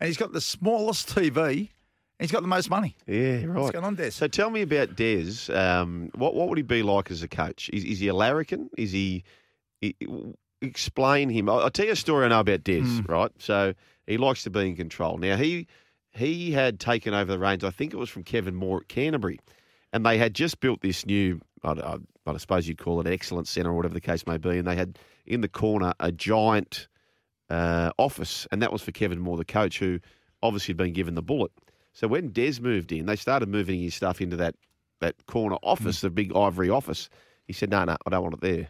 and 0.00 0.06
he's 0.08 0.16
got 0.16 0.32
the 0.32 0.40
smallest 0.40 1.08
TV. 1.14 1.70
He's 2.18 2.30
got 2.32 2.42
the 2.42 2.48
most 2.48 2.70
money. 2.70 2.96
Yeah, 3.06 3.44
right. 3.44 3.48
What's 3.48 3.70
going 3.72 3.84
on, 3.84 3.96
Des? 3.96 4.12
So 4.12 4.28
tell 4.28 4.48
me 4.50 4.62
about 4.62 4.94
Des. 4.96 5.52
Um, 5.52 6.10
what 6.14 6.34
what 6.34 6.48
would 6.48 6.58
he 6.58 6.62
be 6.62 6.82
like 6.82 7.10
as 7.10 7.22
a 7.22 7.28
coach? 7.28 7.68
Is, 7.72 7.84
is 7.84 7.98
he 7.98 8.08
a 8.08 8.14
larrikin? 8.14 8.70
Is 8.78 8.92
he, 8.92 9.24
he- 9.80 9.96
Explain 10.62 11.28
him. 11.28 11.48
I'll, 11.50 11.58
I'll 11.60 11.70
tell 11.70 11.84
you 11.86 11.92
a 11.92 11.96
story 11.96 12.24
I 12.24 12.28
know 12.28 12.40
about 12.40 12.64
Des. 12.64 12.80
Hmm. 12.80 13.00
Right. 13.12 13.30
So 13.38 13.74
he 14.06 14.16
likes 14.16 14.44
to 14.44 14.50
be 14.50 14.60
in 14.60 14.76
control. 14.76 15.18
Now 15.18 15.36
he 15.36 15.66
he 16.10 16.52
had 16.52 16.78
taken 16.80 17.12
over 17.12 17.30
the 17.30 17.38
reins. 17.38 17.64
I 17.64 17.70
think 17.70 17.92
it 17.92 17.96
was 17.96 18.08
from 18.08 18.22
Kevin 18.22 18.54
Moore 18.54 18.78
at 18.80 18.88
Canterbury, 18.88 19.40
and 19.92 20.06
they 20.06 20.16
had 20.16 20.32
just 20.34 20.60
built 20.60 20.80
this 20.80 21.04
new. 21.04 21.40
I, 21.62 21.72
I, 21.72 21.96
I 22.26 22.36
suppose 22.38 22.66
you'd 22.66 22.78
call 22.78 23.00
it 23.00 23.06
an 23.06 23.12
excellence 23.12 23.50
centre 23.50 23.70
or 23.70 23.74
whatever 23.74 23.92
the 23.94 24.00
case 24.00 24.26
may 24.26 24.38
be. 24.38 24.56
And 24.56 24.66
they 24.66 24.76
had 24.76 24.98
in 25.26 25.42
the 25.42 25.48
corner 25.48 25.92
a 26.00 26.10
giant 26.12 26.86
uh, 27.50 27.90
office, 27.98 28.46
and 28.50 28.62
that 28.62 28.72
was 28.72 28.82
for 28.82 28.92
Kevin 28.92 29.18
Moore, 29.20 29.36
the 29.36 29.44
coach, 29.44 29.78
who 29.78 30.00
obviously 30.42 30.72
had 30.72 30.76
been 30.76 30.92
given 30.92 31.14
the 31.14 31.22
bullet. 31.22 31.52
So 31.92 32.08
when 32.08 32.30
Des 32.30 32.60
moved 32.60 32.92
in, 32.92 33.06
they 33.06 33.16
started 33.16 33.48
moving 33.48 33.80
his 33.80 33.94
stuff 33.94 34.20
into 34.20 34.36
that 34.36 34.56
that 35.00 35.26
corner 35.26 35.56
office, 35.62 36.00
the 36.00 36.10
big 36.10 36.34
ivory 36.34 36.70
office. 36.70 37.08
He 37.46 37.52
said, 37.52 37.70
"No, 37.70 37.84
no, 37.84 37.96
I 38.06 38.10
don't 38.10 38.22
want 38.22 38.34
it 38.34 38.40
there." 38.40 38.68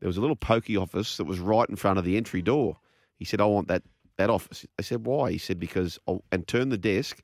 There 0.00 0.06
was 0.06 0.16
a 0.16 0.20
little 0.20 0.36
pokey 0.36 0.76
office 0.76 1.16
that 1.16 1.24
was 1.24 1.38
right 1.38 1.68
in 1.68 1.76
front 1.76 1.98
of 1.98 2.04
the 2.04 2.16
entry 2.16 2.42
door. 2.42 2.78
He 3.18 3.24
said, 3.24 3.40
"I 3.40 3.46
want 3.46 3.68
that 3.68 3.82
that 4.16 4.30
office." 4.30 4.66
They 4.76 4.84
said, 4.84 5.04
"Why?" 5.06 5.32
He 5.32 5.38
said, 5.38 5.58
"Because 5.58 5.98
oh, 6.06 6.22
and 6.32 6.46
turn 6.46 6.70
the 6.70 6.78
desk." 6.78 7.20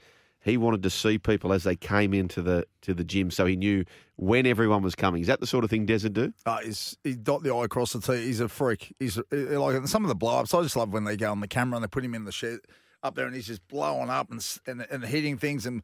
He 0.49 0.57
wanted 0.57 0.83
to 0.83 0.91
see 0.91 1.19
people 1.19 1.53
as 1.53 1.65
they 1.65 1.77
came 1.77 2.15
into 2.15 2.43
the 2.43 2.65
to 2.83 2.95
the 2.95 3.05
gym, 3.05 3.31
so 3.31 3.47
he 3.47 3.57
knew 3.57 3.85
when 4.17 4.47
everyone 4.47 4.83
was 4.83 4.95
coming. 4.95 5.21
Is 5.21 5.29
that 5.29 5.41
the 5.41 5.47
sort 5.47 5.65
of 5.65 5.71
thing 5.71 5.87
Des 5.87 6.01
would 6.03 6.15
do? 6.15 6.33
Uh, 6.47 6.59
he's 6.59 6.97
he 7.05 7.15
dot 7.15 7.43
the 7.43 7.55
I 7.55 7.65
across 7.65 7.93
the 7.93 8.01
T. 8.01 8.25
He's 8.25 8.41
a 8.41 8.49
freak. 8.49 8.95
He's 8.99 9.19
uh, 9.19 9.23
like 9.31 9.87
some 9.87 10.05
of 10.05 10.09
the 10.09 10.15
blow 10.15 10.39
ups. 10.39 10.55
I 10.55 10.63
just 10.63 10.77
love 10.77 10.93
when 10.93 11.05
they 11.05 11.17
go 11.17 11.31
on 11.31 11.41
the 11.41 11.49
camera 11.49 11.77
and 11.77 11.85
they 11.85 11.89
put 11.89 12.05
him 12.05 12.15
in 12.15 12.25
the 12.25 12.33
shed 12.33 12.59
up 13.03 13.15
there 13.15 13.27
and 13.27 13.35
he's 13.35 13.47
just 13.47 13.67
blowing 13.69 14.11
up 14.11 14.31
and 14.31 14.45
and, 14.67 14.87
and 14.91 15.05
hitting 15.05 15.37
things. 15.39 15.67
And 15.67 15.83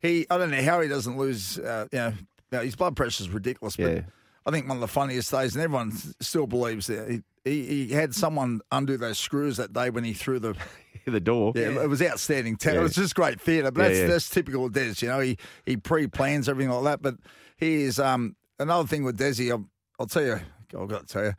he, 0.00 0.26
I 0.30 0.38
don't 0.38 0.50
know 0.50 0.62
how 0.62 0.80
he 0.80 0.88
doesn't 0.88 1.16
lose. 1.16 1.58
Uh, 1.58 1.86
you 1.90 1.98
know, 2.52 2.60
his 2.60 2.76
blood 2.76 2.96
pressure 2.96 3.22
is 3.22 3.30
ridiculous. 3.30 3.76
But 3.76 3.90
Yeah. 3.90 4.00
I 4.46 4.50
think 4.50 4.68
one 4.68 4.76
of 4.76 4.82
the 4.82 4.88
funniest 4.88 5.30
days, 5.30 5.54
and 5.54 5.64
everyone 5.64 5.92
still 6.20 6.46
believes 6.46 6.88
that 6.88 7.08
he, 7.08 7.22
he, 7.44 7.86
he 7.86 7.94
had 7.94 8.14
someone 8.14 8.60
undo 8.70 8.98
those 8.98 9.18
screws 9.18 9.56
that 9.56 9.72
day 9.72 9.88
when 9.88 10.04
he 10.04 10.12
threw 10.12 10.38
the. 10.38 10.54
the 11.12 11.20
door. 11.20 11.52
Yeah, 11.54 11.82
it 11.82 11.88
was 11.88 12.02
outstanding. 12.02 12.56
Yeah. 12.64 12.74
It 12.74 12.80
was 12.80 12.94
just 12.94 13.14
great 13.14 13.40
theatre. 13.40 13.70
But 13.70 13.88
that's 13.88 13.98
yeah. 13.98 14.06
that's 14.06 14.28
typical 14.28 14.66
of 14.66 14.72
Des. 14.72 14.94
You 14.98 15.08
know, 15.08 15.20
he 15.20 15.36
he 15.64 15.76
pre-plans 15.76 16.48
everything 16.48 16.70
like 16.72 16.84
that. 16.84 17.02
But 17.02 17.16
he 17.56 17.82
is 17.82 17.98
um 17.98 18.36
another 18.58 18.86
thing 18.86 19.04
with 19.04 19.18
Desi. 19.18 19.50
I'll, 19.50 19.66
I'll 19.98 20.06
tell 20.06 20.24
you. 20.24 20.40
I've 20.76 20.88
got 20.88 21.06
to 21.06 21.12
tell 21.12 21.24
you 21.24 21.34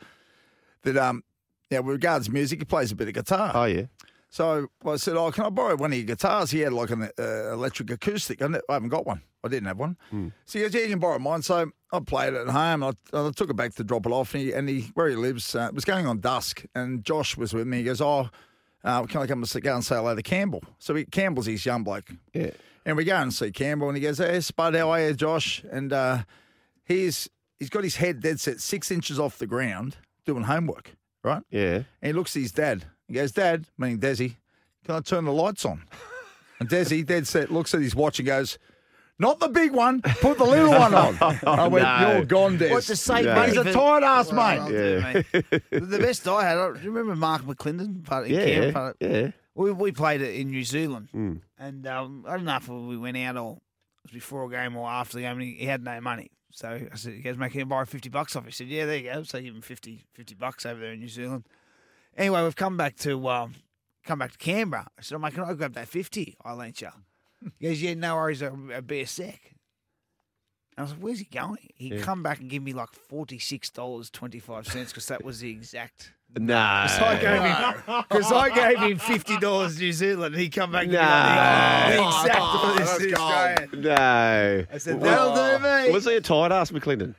that 0.84 0.98
um 0.98 1.24
yeah, 1.70 1.80
with 1.80 1.96
regards 1.96 2.28
to 2.28 2.32
music, 2.32 2.60
he 2.60 2.66
plays 2.66 2.92
a 2.92 2.96
bit 2.96 3.08
of 3.08 3.14
guitar. 3.14 3.52
Oh 3.54 3.66
yeah. 3.66 3.88
So 4.30 4.68
I 4.86 4.98
said, 4.98 5.16
"Oh, 5.16 5.32
can 5.32 5.46
I 5.46 5.50
borrow 5.50 5.76
one 5.78 5.92
of 5.92 5.98
your 5.98 6.06
guitars?" 6.06 6.52
He 6.52 6.60
had 6.60 6.74
like 6.74 6.90
an 6.90 7.10
uh, 7.18 7.54
electric 7.54 7.90
acoustic. 7.90 8.42
I, 8.42 8.48
ne- 8.48 8.60
I 8.70 8.74
haven't 8.74 8.90
got 8.90 9.06
one. 9.06 9.22
I 9.44 9.48
didn't 9.48 9.68
have 9.68 9.80
one. 9.80 9.96
So 10.46 10.60
he 10.60 10.66
goes, 10.66 10.74
"Yeah, 10.74 10.82
you 10.82 10.90
can 10.90 11.00
borrow 11.00 11.20
mine." 11.20 11.42
So 11.42 11.72
I 11.94 12.00
played 12.02 12.34
it 12.34 12.42
at 12.42 12.50
home. 12.50 12.84
I, 12.84 12.92
I 13.14 13.32
took 13.32 13.50
it 13.50 13.56
back 13.56 13.76
to 13.76 13.84
drop 13.84 14.06
it 14.06 14.12
off, 14.12 14.34
and 14.34 14.44
he, 14.44 14.52
and 14.52 14.68
he 14.68 14.92
where 14.94 15.08
he 15.08 15.16
lives 15.16 15.56
uh, 15.56 15.68
it 15.70 15.74
was 15.74 15.86
going 15.86 16.06
on 16.06 16.20
dusk, 16.20 16.66
and 16.76 17.04
Josh 17.04 17.38
was 17.38 17.54
with 17.54 17.66
me. 17.66 17.78
He 17.78 17.84
goes, 17.84 18.02
"Oh, 18.02 18.30
uh, 18.86 19.04
can 19.06 19.22
I 19.22 19.28
come 19.28 19.40
and 19.40 19.50
sit, 19.50 19.64
go 19.64 19.76
and 19.76 19.84
say 19.84 19.96
hello 19.96 20.16
to 20.16 20.24
Campbell?" 20.24 20.64
So 20.80 20.96
he, 20.96 21.04
Campbell's 21.06 21.48
his 21.48 21.66
young 21.66 21.84
bloke, 21.84 22.06
Yeah. 22.34 22.52
and 22.86 22.96
we 22.96 23.04
go 23.04 23.16
and 23.18 23.34
see 23.34 23.52
Campbell, 23.52 23.90
and 23.90 23.98
he 23.98 24.02
goes, 24.04 24.20
"Hey, 24.20 24.40
Spud, 24.40 24.76
how 24.76 24.92
are 24.92 25.02
you, 25.02 25.14
Josh?" 25.14 25.64
And 25.70 25.92
uh, 25.92 26.20
he's 26.86 27.28
he's 27.60 27.70
got 27.70 27.84
his 27.84 27.98
head 27.98 28.22
dead 28.22 28.40
set 28.40 28.62
six 28.62 28.92
inches 28.92 29.20
off 29.20 29.38
the 29.38 29.48
ground 29.48 29.98
doing 30.26 30.44
homework, 30.44 30.96
right? 31.24 31.44
Yeah. 31.50 31.76
And 32.02 32.08
he 32.08 32.14
looks 32.14 32.36
at 32.36 32.42
his 32.44 32.52
dad. 32.52 32.86
He 33.08 33.14
goes, 33.14 33.32
Dad, 33.32 33.68
meaning 33.78 34.00
Desi, 34.00 34.36
can 34.84 34.96
I 34.96 35.00
turn 35.02 35.26
the 35.26 35.32
lights 35.32 35.64
on? 35.66 35.84
And 36.60 36.68
Desi, 36.68 37.06
dead 37.06 37.28
set, 37.28 37.52
looks 37.52 37.76
at 37.76 37.82
his 37.82 37.96
watch 37.96 38.18
and 38.20 38.26
goes, 38.26 38.58
Not 39.18 39.40
the 39.40 39.48
big 39.48 39.72
one, 39.72 40.02
put 40.02 40.38
the 40.38 40.44
little 40.44 40.72
one 40.72 40.94
on. 40.94 41.18
I 41.48 41.68
went, 41.68 41.86
no. 41.86 42.12
You're 42.18 42.26
gone, 42.26 42.58
Des. 42.58 42.70
What 42.72 42.84
to 42.84 42.96
save 42.98 43.26
No. 43.26 43.36
money? 43.36 43.48
He's 43.50 43.58
a 43.58 43.64
for- 43.64 43.72
tired 43.72 44.04
ass, 44.04 44.32
Well, 44.32 44.36
mate. 44.36 44.60
I'll 44.60 44.68
do 44.70 44.76
it, 44.76 45.26
mate. 45.52 45.64
the 45.90 46.00
best 46.00 46.28
I 46.28 46.44
had. 46.44 46.58
I- 46.58 46.74
Do 46.74 46.80
you 46.84 46.92
remember 46.92 47.16
Mark 47.16 47.44
McLinden? 47.44 48.04
Part 48.04 48.28
in 48.28 48.34
Yeah. 48.34 48.46
camp, 48.46 48.74
part- 48.74 48.98
Yeah. 49.00 49.32
We, 49.56 49.72
we 49.72 49.94
played 49.94 50.22
it 50.22 50.36
in 50.36 50.50
New 50.52 50.66
Zealand, 50.66 51.08
and 51.58 51.88
um, 51.88 52.26
I 52.28 52.36
don't 52.36 52.44
know 52.44 52.58
if 52.58 52.68
we 52.68 52.98
went 52.98 53.16
out 53.16 53.38
or 53.38 53.54
it 53.54 54.04
was 54.04 54.12
before 54.12 54.44
a 54.46 54.50
game 54.50 54.76
or 54.76 54.90
after 54.90 55.16
the 55.16 55.22
game. 55.22 55.32
And 55.40 55.42
he, 55.44 55.54
he 55.54 55.66
had 55.66 55.82
no 55.82 56.02
money, 56.02 56.30
so 56.52 56.68
I 56.92 56.96
said, 56.98 57.14
"You 57.14 57.22
guys 57.22 57.38
make 57.38 57.54
him 57.54 57.70
borrow 57.70 57.86
fifty 57.86 58.10
bucks 58.10 58.36
off." 58.36 58.44
He 58.44 58.52
said, 58.52 58.68
"Yeah, 58.68 58.86
there 58.86 58.98
you 58.98 59.14
go." 59.14 59.24
So 59.24 59.38
I 59.38 59.42
give 59.44 59.56
him 59.56 59.62
50, 59.62 60.04
50 60.14 60.36
bucks 60.36 60.66
over 60.66 60.82
there 60.82 60.92
in 60.92 61.00
New 61.00 61.08
Zealand. 61.08 61.46
Anyway, 62.18 62.44
we've 62.44 62.56
come 62.56 62.76
back 62.76 62.98
to 62.98 63.30
um, 63.30 63.56
come 64.04 64.20
back 64.20 64.34
to 64.34 64.38
Canberra. 64.38 64.88
I 65.00 65.02
said, 65.02 65.16
"Oh, 65.16 65.20
mate, 65.20 65.34
can 65.34 65.46
I 65.46 65.54
grab 65.54 65.72
that 65.76 65.88
fifty 65.88 66.36
I 66.44 66.52
lent 66.52 66.82
you?" 66.82 66.90
He 67.60 67.68
goes, 67.68 67.82
"Yeah, 67.82 67.94
no 67.94 68.16
worries. 68.16 68.42
I'll, 68.44 68.58
I'll 68.74 68.82
be 68.82 69.02
a 69.02 69.08
sec." 69.08 69.40
And 70.78 70.80
I 70.80 70.82
was 70.84 70.92
like, 70.92 71.00
"Where's 71.02 71.20
he 71.20 71.26
going?" 71.26 71.70
He 71.76 71.92
would 71.92 72.02
come 72.02 72.24
back 72.24 72.40
and 72.40 72.50
give 72.50 72.64
me 72.64 72.74
like 72.74 72.92
forty 72.94 73.40
six 73.40 73.70
dollars 73.70 74.10
twenty 74.10 74.40
five 74.40 74.68
cents 74.68 74.92
because 74.92 75.08
that 75.08 75.24
was 75.24 75.40
the 75.40 75.50
exact. 75.50 76.12
No. 76.38 76.86
So 76.90 77.06
I 77.06 77.18
gave 77.22 77.42
him 77.42 78.04
because 78.10 78.32
I 78.32 78.50
gave 78.50 78.80
him 78.80 78.98
fifty 78.98 79.38
dollars 79.40 79.80
New 79.80 79.94
Zealand. 79.94 80.34
and 80.34 80.42
He 80.42 80.50
come 80.50 80.72
back 80.72 80.84
and 80.84 80.92
No. 80.94 81.00
give 81.88 81.98
me 81.98 82.02
the 82.02 82.08
exact 82.08 82.38
Oh, 82.42 82.76
this 82.78 82.90
that's 82.90 83.22
Australian. 83.22 83.82
No. 83.84 84.66
I 84.74 84.78
said 84.78 85.02
that'll 85.02 85.36
do 85.36 85.64
me. 85.64 85.94
Was 85.94 86.06
he 86.06 86.16
a 86.16 86.22
tight 86.22 86.52
ass, 86.52 86.72
McLinden? 86.72 87.16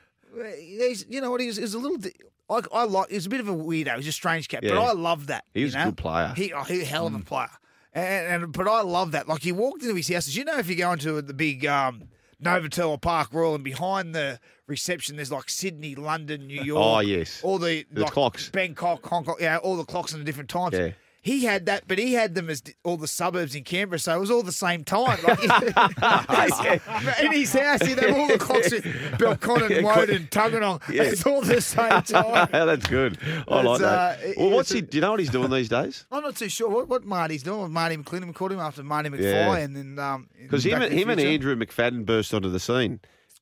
He's, 0.59 1.05
you 1.09 1.19
know 1.19 1.31
what? 1.31 1.41
He 1.41 1.47
was, 1.47 1.55
he 1.55 1.63
was 1.63 1.73
a 1.73 1.79
little. 1.79 1.97
di- 1.97 2.13
I, 2.49 2.61
I 2.71 2.83
like. 2.83 3.09
He's 3.09 3.25
a 3.25 3.29
bit 3.29 3.39
of 3.39 3.47
a 3.49 3.55
weirdo. 3.55 3.95
He's 3.97 4.07
a 4.07 4.11
strange 4.11 4.47
cat, 4.49 4.61
but 4.61 4.71
Yeah. 4.73 4.79
I 4.79 4.93
love 4.93 5.27
that. 5.27 5.45
He 5.53 5.63
was 5.63 5.73
you 5.73 5.79
a 5.79 5.83
know? 5.85 5.89
good 5.91 5.97
player. 5.97 6.33
He, 6.35 6.53
oh, 6.53 6.63
he 6.63 6.81
a 6.81 6.85
hell 6.85 7.07
of 7.07 7.15
a 7.15 7.17
mm. 7.17 7.25
player. 7.25 7.49
And, 7.97 8.43
and 8.43 8.53
but 8.53 8.67
I 8.67 8.81
love 8.81 9.11
that. 9.13 9.27
Like 9.27 9.41
he 9.41 9.51
walked 9.51 9.81
into 9.81 9.95
his 9.95 10.07
house. 10.09 10.33
You 10.35 10.45
know, 10.45 10.57
if 10.59 10.69
you 10.69 10.75
go 10.75 10.91
into 10.91 11.21
the 11.21 11.33
big 11.33 11.65
um 11.65 12.03
Novotel 12.43 13.01
Park 13.01 13.33
Royal, 13.33 13.55
and 13.55 13.63
behind 13.63 14.13
the 14.13 14.39
reception, 14.67 15.15
there's 15.15 15.31
like 15.31 15.49
Sydney, 15.49 15.95
London, 15.95 16.45
New 16.45 16.61
York. 16.61 16.79
Oh, 16.83 16.99
yes. 16.99 17.41
all 17.43 17.57
the, 17.57 17.85
The 17.91 18.01
like, 18.01 18.11
clocks. 18.11 18.49
Bangkok, 18.49 19.03
Hong 19.07 19.25
Kong, 19.25 19.37
yeah, 19.39 19.57
all 19.57 19.75
the 19.75 19.83
clocks 19.83 20.13
in 20.13 20.19
the 20.19 20.25
different 20.25 20.49
times. 20.49 20.77
Yeah. 20.77 20.91
He 21.21 21.43
had 21.43 21.65
that, 21.65 21.83
but 21.87 21.97
he 21.99 22.13
had 22.13 22.35
them 22.35 22.49
as 22.49 22.63
all 22.83 22.95
the 22.95 23.07
suburbs 23.07 23.53
in 23.53 23.63
Canberra, 23.65 23.99
so 23.99 24.15
it 24.15 24.19
was 24.19 24.31
all 24.31 24.43
the 24.43 24.51
same 24.53 24.83
time. 24.85 25.17
Like, 25.23 25.39
in 27.21 27.31
his 27.33 27.51
house, 27.53 27.81
he'd 27.81 27.99
have 27.99 28.15
all 28.15 28.27
the 28.27 28.37
clocks 28.37 28.71
in 28.71 28.81
Belconnen, 28.81 29.83
Woden, 29.83 30.27
Tuggeranong. 30.31 30.81
Yeah. 30.93 31.03
It's 31.03 31.25
all 31.25 31.41
the 31.41 31.59
same 31.61 32.01
time. 32.03 32.47
That's 32.51 32.87
good. 32.87 33.17
I 33.47 33.61
like 33.61 33.81
that. 33.81 34.19
uh, 34.19 34.31
well, 34.37 34.51
what's 34.51 34.71
he? 34.71 34.81
Do 34.81 34.97
you 34.97 35.01
know 35.01 35.11
what 35.11 35.19
he's 35.19 35.29
doing 35.29 35.49
these 35.51 35.69
days? 35.69 36.05
I'm 36.11 36.23
not 36.23 36.35
too 36.37 36.49
sure 36.49 36.69
what, 36.69 36.87
what 36.87 37.03
Marty's 37.03 37.43
doing. 37.43 37.71
Marty 37.71 37.97
McLinden 37.97 38.33
called 38.33 38.51
him 38.53 38.59
after 38.59 38.83
Marty 38.83 39.09
McFly, 39.09 39.21
Yeah. 39.21 39.55
and 39.57 39.75
then 39.75 39.99
um, 39.99 40.29
Because 40.41 40.63
Back 40.63 40.73
him, 40.73 40.81
and 40.83 40.93
him 40.93 41.09
and 41.09 41.19
Andrew 41.19 41.55
McFadden 41.55 42.05
burst 42.05 42.33
onto 42.33 42.49
the 42.49 42.59
scene, 42.59 42.99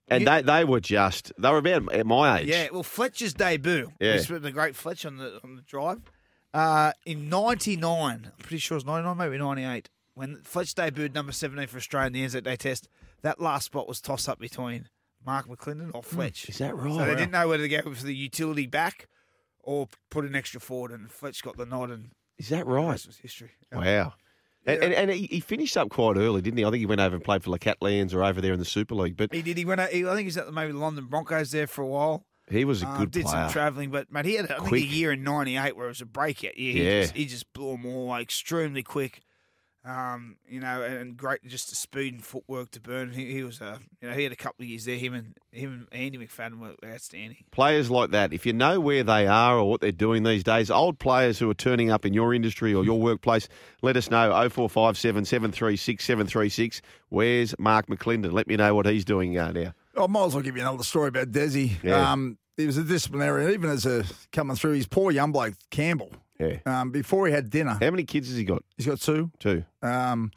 and 0.07 0.23
Yeah. 0.23 0.41
they, 0.41 0.59
they 0.59 0.65
were 0.65 0.79
just 0.79 1.31
they 1.37 1.49
were 1.51 1.57
about 1.59 1.93
at 1.93 2.05
my 2.07 2.39
age. 2.39 2.47
Yeah, 2.47 2.69
well, 2.71 2.83
Fletcher's 2.83 3.33
debut. 3.33 3.91
Yeah. 3.99 4.19
We 4.29 4.37
the 4.39 4.51
great 4.51 4.75
Fletcher 4.75 5.07
on 5.09 5.17
the 5.17 5.39
on 5.43 5.55
the 5.55 5.61
drive. 5.61 6.01
Uh, 6.55 6.93
in 7.05 7.27
'99, 7.27 7.83
I'm 8.25 8.31
pretty 8.39 8.59
sure 8.59 8.75
it 8.75 8.77
was 8.77 8.85
'99, 8.85 9.17
maybe 9.17 9.37
'98, 9.37 9.89
when 10.13 10.41
Fletch 10.43 10.73
debuted 10.73 11.13
number 11.13 11.33
17 11.33 11.67
for 11.67 11.77
Australia 11.77 12.07
in 12.07 12.13
the 12.13 12.23
Anzac 12.23 12.45
Day 12.45 12.55
Test. 12.55 12.87
That 13.23 13.41
last 13.41 13.65
spot 13.65 13.89
was 13.89 13.99
tossed 13.99 14.29
up 14.29 14.39
between 14.39 14.87
Mark 15.25 15.49
McLinden 15.49 15.91
or 15.93 16.01
Fletch. 16.01 16.47
Is 16.47 16.59
that 16.59 16.75
right? 16.75 16.93
So 16.93 17.05
they 17.05 17.15
didn't 17.15 17.31
know 17.31 17.49
whether 17.49 17.67
to 17.67 17.69
go 17.69 17.93
for 17.93 18.05
the 18.05 18.15
utility 18.15 18.67
back 18.67 19.09
or 19.59 19.89
put 20.09 20.23
an 20.23 20.33
extra 20.33 20.61
forward, 20.61 20.91
and 20.91 21.11
Fletch 21.11 21.43
got 21.43 21.57
the 21.57 21.65
nod, 21.65 21.91
and 21.91 22.11
Is 22.37 22.49
that 22.49 22.65
right? 22.65 22.87
rest 22.89 23.07
was 23.07 23.17
history. 23.17 23.51
Wow. 23.73 24.13
And, 24.65 24.81
and, 24.81 24.93
and 24.93 25.11
he, 25.11 25.27
he 25.27 25.39
finished 25.41 25.75
up 25.75 25.89
quite 25.89 26.17
early, 26.17 26.41
didn't 26.41 26.57
he? 26.57 26.63
I 26.65 26.69
think 26.71 26.79
he 26.79 26.85
went 26.85 27.01
over 27.01 27.15
and 27.15 27.23
played 27.23 27.43
for 27.43 27.51
the 27.51 27.59
Catalans 27.59 28.13
or 28.13 28.23
over 28.23 28.39
there 28.41 28.53
in 28.53 28.59
the 28.59 28.65
Super 28.65 28.95
League. 28.95 29.17
But 29.17 29.33
He 29.33 29.41
did. 29.41 29.57
He 29.57 29.65
went. 29.65 29.81
Out, 29.81 29.89
he, 29.89 30.07
I 30.07 30.13
think 30.15 30.25
he's 30.25 30.37
at 30.37 30.45
the 30.45 30.51
maybe 30.51 30.71
the 30.71 30.79
London 30.79 31.05
Broncos 31.05 31.51
there 31.51 31.67
for 31.67 31.81
a 31.81 31.87
while. 31.87 32.25
He 32.49 32.63
was 32.65 32.83
a 32.83 32.87
Um, 32.87 32.97
good 32.99 33.11
did 33.11 33.25
player. 33.25 33.45
some 33.45 33.51
travelling, 33.51 33.89
but 33.91 34.11
mate, 34.11 34.25
he 34.25 34.35
had 34.35 34.51
I 34.51 34.59
think 34.59 34.73
a 34.73 34.79
year 34.81 35.11
in 35.13 35.23
'98 35.23 35.75
where 35.75 35.85
it 35.85 35.89
was 35.89 36.01
a 36.01 36.05
breakout 36.05 36.57
year. 36.57 36.73
He 36.73 36.83
Yeah. 36.83 37.01
just, 37.01 37.13
he 37.15 37.25
just 37.25 37.53
blew 37.53 37.71
them 37.71 37.85
all 37.85 38.03
away, 38.03 38.21
extremely 38.21 38.83
quick. 38.83 39.21
Um, 39.87 40.37
you 40.49 40.59
know, 40.59 40.81
and 40.81 41.15
great 41.15 41.45
just 41.45 41.69
the 41.69 41.75
speed 41.75 42.15
and 42.15 42.25
footwork 42.25 42.71
to 42.71 42.79
burn. 42.81 43.11
He, 43.13 43.31
he 43.33 43.43
was 43.43 43.61
a, 43.61 43.77
you 44.01 44.07
know, 44.09 44.15
he 44.15 44.23
had 44.23 44.31
a 44.31 44.35
couple 44.35 44.63
of 44.63 44.69
years 44.69 44.85
there. 44.85 44.97
Him 44.97 45.13
and 45.13 45.37
him 45.51 45.87
and 45.91 46.01
Andy 46.01 46.17
McFadden 46.17 46.57
were 46.57 46.73
outstanding. 46.83 47.37
players 47.51 47.91
like 47.91 48.09
that, 48.09 48.33
if 48.33 48.47
you 48.47 48.53
know 48.53 48.79
where 48.79 49.03
they 49.03 49.27
are 49.27 49.59
or 49.59 49.69
what 49.69 49.81
they're 49.81 49.91
doing 49.91 50.23
these 50.23 50.43
days, 50.43 50.71
old 50.71 50.97
players 50.97 51.37
who 51.37 51.47
are 51.51 51.53
turning 51.55 51.91
up 51.91 52.03
in 52.03 52.15
your 52.15 52.33
industry 52.33 52.73
or 52.73 52.83
your 52.83 52.99
workplace, 52.99 53.47
let 53.83 53.95
us 53.95 54.09
know 54.09 54.31
0457 54.49 55.23
736 55.25 56.03
736. 56.03 56.81
Where's 57.09 57.53
Mark 57.59 57.85
McLinden? 57.85 58.31
Let 58.31 58.47
me 58.47 58.55
know 58.55 58.73
what 58.73 58.87
he's 58.87 59.05
doing 59.05 59.37
uh, 59.37 59.51
now. 59.51 59.73
I 59.97 60.07
might 60.07 60.25
as 60.25 60.33
well 60.33 60.43
give 60.43 60.55
you 60.55 60.61
another 60.61 60.83
story 60.83 61.07
about 61.09 61.31
Desi. 61.31 61.71
Yeah. 61.83 62.11
Um, 62.11 62.37
he 62.57 62.65
was 62.65 62.77
a 62.77 62.83
disciplinarian, 62.83 63.51
even 63.51 63.69
as 63.69 63.85
a 63.85 64.05
coming 64.31 64.55
through. 64.55 64.73
His 64.73 64.87
poor 64.87 65.11
young 65.11 65.31
bloke 65.31 65.55
Campbell. 65.71 66.11
Yeah. 66.39 66.57
Um, 66.65 66.91
before 66.91 67.27
he 67.27 67.33
had 67.33 67.49
dinner, 67.49 67.77
How 67.79 67.91
many 67.91 68.03
kids 68.03 68.27
has 68.29 68.37
he 68.37 68.43
got? 68.43 68.63
he's 68.77 68.85
got 68.85 68.99
two. 68.99 69.31
Two. 69.39 69.63
Um, 69.81 70.31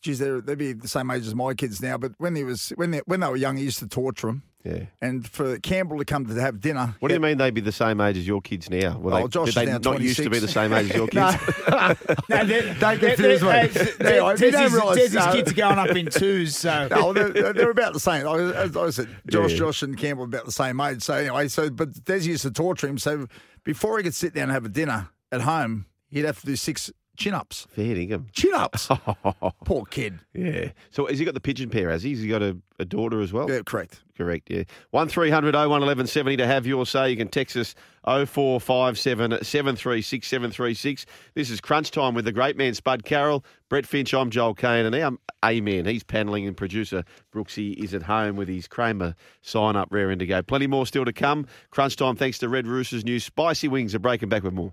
geez, 0.00 0.18
they'd 0.18 0.58
be 0.58 0.72
the 0.72 0.88
same 0.88 1.10
age 1.10 1.26
as 1.26 1.34
my 1.34 1.54
kids 1.54 1.82
now. 1.82 1.98
But 1.98 2.12
when 2.18 2.34
he 2.36 2.44
was 2.44 2.70
when 2.76 2.90
they, 2.92 2.98
when 3.06 3.20
they 3.20 3.28
were 3.28 3.36
young, 3.36 3.56
he 3.56 3.64
used 3.64 3.78
to 3.80 3.86
torture 3.88 4.28
them. 4.28 4.42
Yeah. 4.64 4.86
And 5.00 5.26
for 5.26 5.58
Campbell 5.60 5.98
to 5.98 6.04
come 6.04 6.26
to 6.26 6.34
have 6.40 6.60
dinner, 6.60 6.94
What 6.98 7.08
do 7.08 7.14
you 7.14 7.20
mean 7.20 7.38
they'd 7.38 7.54
be 7.54 7.60
the 7.60 7.72
same 7.72 8.00
age 8.00 8.16
as 8.18 8.26
your 8.26 8.40
kids 8.40 8.68
now? 8.68 8.98
Were 8.98 9.14
Oh, 9.14 9.22
they, 9.22 9.28
Josh 9.28 9.46
did 9.46 9.54
they 9.54 9.62
is 9.62 9.68
now 9.84 9.92
not 9.92 10.00
used 10.00 10.16
to 10.22 10.28
be 10.30 10.40
the 10.40 10.48
same 10.48 10.72
age 10.72 10.90
as 10.90 10.96
your 10.96 11.06
kids? 11.08 11.36
No, 11.68 11.94
they're, 12.44 12.74
Don't 12.74 12.98
confuse 12.98 13.40
me. 13.42 13.48
Anyway, 13.48 14.32
if 14.34 14.40
you 14.40 14.50
don't 14.50 14.72
realise, 14.72 15.14
uh, 15.16 15.32
kids 15.32 15.52
are 15.52 15.54
going 15.54 15.78
up 15.78 15.90
in 15.96 16.06
twos, 16.06 16.56
so 16.56 16.88
No, 16.90 17.12
they're, 17.12 17.52
they're 17.52 17.70
about 17.70 17.92
the 17.92 18.00
same. 18.00 18.24
Like, 18.26 18.40
As 18.56 18.76
I 18.76 18.90
said, 18.90 19.08
Josh, 19.30 19.52
Yeah. 19.52 19.58
Josh, 19.58 19.82
and 19.82 19.96
Campbell 19.96 20.24
are 20.24 20.26
about 20.26 20.44
the 20.44 20.52
same 20.52 20.80
age. 20.80 21.02
So 21.02 21.14
anyway, 21.14 21.48
so 21.48 21.70
but 21.70 22.04
Des 22.04 22.18
used 22.20 22.42
to 22.42 22.50
torture 22.50 22.88
him. 22.88 22.98
So 22.98 23.26
before 23.64 23.96
he 23.98 24.02
could 24.04 24.14
sit 24.14 24.34
down 24.34 24.44
and 24.44 24.52
have 24.52 24.64
a 24.64 24.68
dinner 24.68 25.08
at 25.30 25.42
home, 25.42 25.86
he'd 26.08 26.24
have 26.24 26.40
to 26.40 26.46
do 26.46 26.56
six 26.56 26.90
chin 27.18 27.34
ups. 27.34 27.66
Fair. 27.70 27.94
Chin 28.32 28.54
ups. 28.54 28.88
Poor 29.64 29.84
kid. 29.86 30.20
Yeah. 30.32 30.70
So 30.90 31.06
has 31.06 31.18
he 31.18 31.24
got 31.24 31.34
the 31.34 31.40
pigeon 31.40 31.68
pair, 31.68 31.90
has 31.90 32.02
he? 32.02 32.10
Has 32.10 32.20
he 32.20 32.28
got 32.28 32.42
a, 32.42 32.56
a 32.78 32.84
daughter 32.84 33.20
as 33.20 33.32
well? 33.32 33.50
Yeah, 33.50 33.60
correct. 33.66 34.00
Correct, 34.16 34.48
yeah. 34.50 34.62
1300 34.90 35.54
01 35.54 35.68
1170 35.68 36.36
to 36.38 36.46
have 36.46 36.66
your 36.66 36.86
say. 36.86 37.10
You 37.10 37.16
can 37.16 37.28
text 37.28 37.56
us 37.56 37.74
0457 38.04 39.44
736 39.44 40.26
736. 40.26 41.06
This 41.34 41.50
is 41.50 41.60
Crunch 41.60 41.90
Time 41.90 42.14
with 42.14 42.24
the 42.24 42.32
great 42.32 42.56
man 42.56 42.74
Spud 42.74 43.04
Carroll, 43.04 43.44
Brett 43.68 43.84
Finch, 43.86 44.14
I'm 44.14 44.30
Joel 44.30 44.54
Caine, 44.54 44.86
and 44.86 44.94
our 44.94 45.18
Amen. 45.44 45.86
He's 45.86 46.02
panelling 46.02 46.46
and 46.46 46.56
producer 46.56 47.04
Brooksy 47.32 47.76
is 47.76 47.94
at 47.94 48.02
home 48.02 48.34
with 48.34 48.48
his 48.48 48.66
Kramer 48.66 49.14
sign 49.42 49.76
up 49.76 49.88
raring 49.92 50.18
to 50.18 50.26
go. 50.26 50.42
Plenty 50.42 50.66
more 50.66 50.86
still 50.86 51.04
to 51.04 51.12
come. 51.12 51.46
Crunch 51.70 51.96
Time 51.96 52.16
thanks 52.16 52.38
to 52.38 52.48
Red 52.48 52.66
Rooster's 52.66 53.04
new 53.04 53.20
spicy 53.20 53.68
wings 53.68 53.94
are 53.94 54.00
breaking 54.00 54.28
back 54.28 54.42
with 54.42 54.54
more. 54.54 54.72